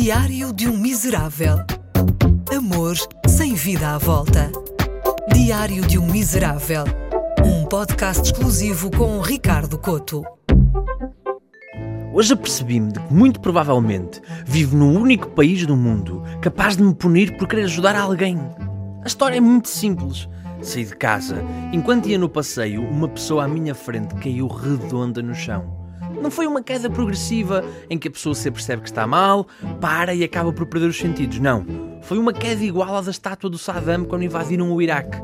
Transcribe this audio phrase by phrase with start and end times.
[0.00, 1.56] Diário de um Miserável.
[2.56, 2.96] Amor
[3.26, 4.48] sem vida à volta.
[5.34, 6.84] Diário de um Miserável.
[7.44, 10.22] Um podcast exclusivo com Ricardo Coto.
[12.14, 16.94] Hoje apercebi-me de que, muito provavelmente, vivo no único país do mundo capaz de me
[16.94, 18.38] punir por querer ajudar alguém.
[19.02, 20.28] A história é muito simples.
[20.62, 21.44] Saí de casa.
[21.72, 25.77] Enquanto ia no passeio, uma pessoa à minha frente caiu redonda no chão.
[26.20, 29.46] Não foi uma queda progressiva em que a pessoa se percebe que está mal,
[29.80, 31.38] para e acaba por perder os sentidos.
[31.38, 31.64] Não.
[32.02, 35.18] Foi uma queda igual à da estátua do Saddam quando invadiram o Iraque.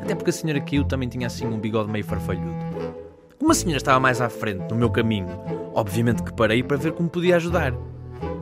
[0.00, 2.54] Até porque a senhora caiu também tinha assim um bigode meio farfalhudo.
[3.40, 5.28] Uma senhora estava mais à frente, no meu caminho.
[5.74, 7.72] Obviamente que parei para ver como podia ajudar.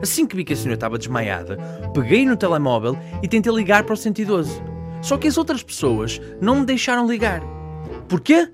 [0.01, 1.57] Assim que vi que a senhora estava desmaiada,
[1.93, 4.61] peguei no telemóvel e tentei ligar para o 112.
[5.01, 7.41] Só que as outras pessoas não me deixaram ligar.
[8.07, 8.49] Porquê?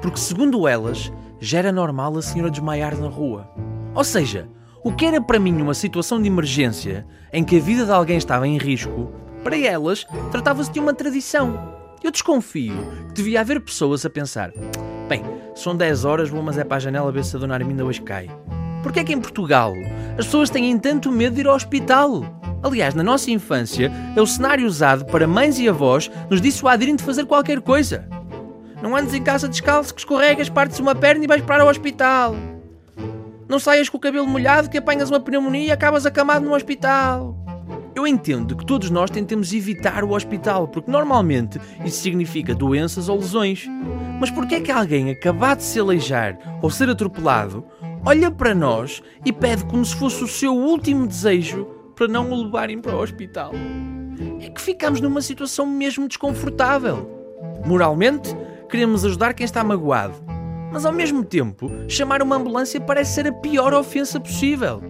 [0.00, 3.48] Porque, segundo elas, já era normal a senhora desmaiar na rua.
[3.94, 4.48] Ou seja,
[4.84, 8.16] o que era para mim uma situação de emergência em que a vida de alguém
[8.16, 9.10] estava em risco,
[9.42, 11.74] para elas tratava-se de uma tradição.
[12.02, 12.74] Eu desconfio
[13.08, 14.52] que devia haver pessoas a pensar:
[15.08, 15.22] bem,
[15.54, 18.00] são 10 horas, vou mas é para a janela ver se a dona Arminda hoje
[18.02, 18.30] cai.
[18.82, 19.72] Porquê é que em Portugal
[20.16, 22.22] as pessoas têm tanto medo de ir ao hospital?
[22.62, 27.02] Aliás, na nossa infância, é o cenário usado para mães e avós nos dissuadirem de
[27.02, 28.08] fazer qualquer coisa.
[28.82, 32.34] Não andes em casa descalço que escorregas, partes uma perna e vais para o hospital.
[33.48, 37.36] Não saias com o cabelo molhado que apanhas uma pneumonia e acabas acamado no hospital.
[37.94, 43.16] Eu entendo que todos nós tentemos evitar o hospital, porque normalmente isso significa doenças ou
[43.16, 43.66] lesões.
[44.20, 47.64] Mas por que é que alguém acabado de se aleijar ou ser atropelado
[48.04, 51.66] olha para nós e pede como se fosse o seu último desejo
[51.96, 53.52] para não o levarem para o hospital.
[54.40, 57.10] É que ficamos numa situação mesmo desconfortável.
[57.64, 58.36] Moralmente,
[58.68, 60.14] queremos ajudar quem está magoado,
[60.72, 64.82] mas ao mesmo tempo, chamar uma ambulância parece ser a pior ofensa possível.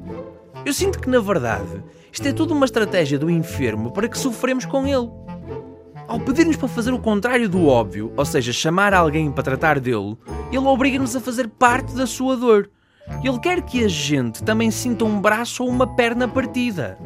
[0.65, 1.83] Eu sinto que, na verdade,
[2.13, 5.09] isto é tudo uma estratégia do enfermo para que sofremos com ele.
[6.09, 10.17] Ao pedir-nos para fazer o contrário do óbvio, ou seja, chamar alguém para tratar dele,
[10.51, 12.71] ele obriga-nos a fazer parte da sua dor.
[13.23, 16.99] Ele quer que a gente também sinta um braço ou uma perna partida.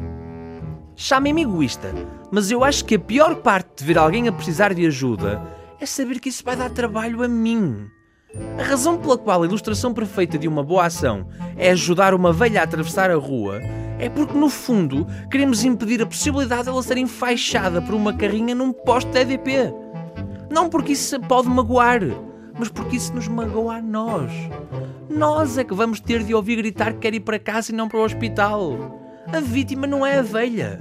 [0.95, 1.93] Chamem-me egoísta,
[2.31, 5.41] mas eu acho que a pior parte de ver alguém a precisar de ajuda
[5.81, 7.89] é saber que isso vai dar trabalho a mim.
[8.57, 11.27] A razão pela qual a ilustração perfeita de uma boa ação
[11.57, 13.59] é ajudar uma velha a atravessar a rua
[14.01, 18.73] é porque, no fundo, queremos impedir a possibilidade dela ser enfaixada por uma carrinha num
[18.73, 19.71] poste de EDP.
[20.49, 22.01] Não porque isso pode magoar,
[22.57, 24.31] mas porque isso nos magoa a nós.
[25.07, 27.87] Nós é que vamos ter de ouvir gritar que quer ir para casa e não
[27.87, 28.99] para o hospital.
[29.31, 30.79] A vítima não é a velha.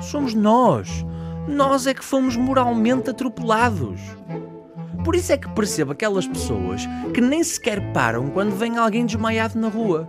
[0.00, 1.04] Somos nós.
[1.48, 4.00] Nós é que fomos moralmente atropelados.
[5.04, 6.82] Por isso é que percebo aquelas pessoas
[7.12, 10.08] que nem sequer param quando vem alguém desmaiado na rua.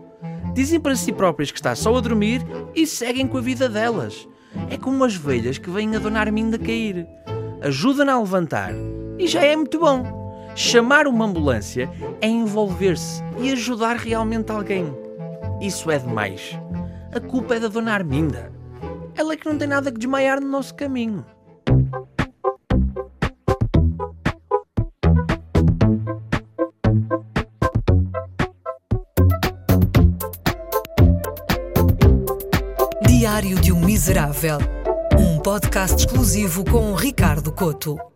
[0.53, 2.45] Dizem para si próprias que está só a dormir
[2.75, 4.27] e seguem com a vida delas.
[4.69, 7.07] É como as velhas que vêm a Dona Arminda cair.
[7.61, 8.73] Ajudam-na a levantar
[9.17, 10.21] e já é muito bom.
[10.55, 11.89] Chamar uma ambulância
[12.21, 14.85] é envolver-se e ajudar realmente alguém.
[15.59, 16.55] Isso é demais.
[17.11, 18.52] A culpa é da Dona Arminda.
[19.15, 21.25] Ela é que não tem nada que desmaiar no nosso caminho.
[33.07, 34.57] Diário de um Miserável.
[35.17, 38.12] Um podcast exclusivo com Ricardo Coto.